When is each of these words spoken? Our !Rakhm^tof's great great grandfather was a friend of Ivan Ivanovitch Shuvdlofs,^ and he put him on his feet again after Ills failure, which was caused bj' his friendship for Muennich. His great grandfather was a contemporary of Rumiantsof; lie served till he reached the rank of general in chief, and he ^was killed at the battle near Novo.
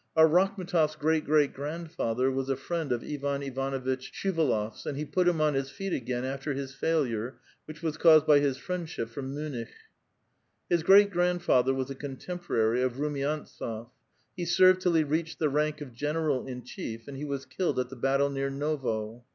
Our 0.17 0.27
!Rakhm^tof's 0.27 0.95
great 0.95 1.25
great 1.25 1.53
grandfather 1.53 2.31
was 2.31 2.49
a 2.49 2.55
friend 2.55 2.91
of 2.91 3.03
Ivan 3.03 3.43
Ivanovitch 3.43 4.11
Shuvdlofs,^ 4.11 4.87
and 4.87 4.97
he 4.97 5.05
put 5.05 5.27
him 5.27 5.39
on 5.39 5.53
his 5.53 5.69
feet 5.69 5.93
again 5.93 6.25
after 6.25 6.51
Ills 6.51 6.73
failure, 6.73 7.35
which 7.65 7.83
was 7.83 7.97
caused 7.97 8.25
bj' 8.25 8.41
his 8.41 8.57
friendship 8.57 9.09
for 9.09 9.21
Muennich. 9.21 9.75
His 10.71 10.81
great 10.81 11.11
grandfather 11.11 11.75
was 11.75 11.91
a 11.91 11.93
contemporary 11.93 12.81
of 12.81 12.93
Rumiantsof; 12.93 13.91
lie 14.39 14.43
served 14.43 14.81
till 14.81 14.93
he 14.95 15.03
reached 15.03 15.37
the 15.37 15.49
rank 15.49 15.81
of 15.81 15.93
general 15.93 16.47
in 16.47 16.63
chief, 16.63 17.07
and 17.07 17.15
he 17.15 17.23
^was 17.23 17.47
killed 17.47 17.77
at 17.77 17.89
the 17.89 17.95
battle 17.95 18.31
near 18.31 18.49
Novo. 18.49 19.23